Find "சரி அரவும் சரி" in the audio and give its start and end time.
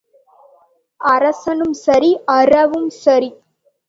1.81-3.29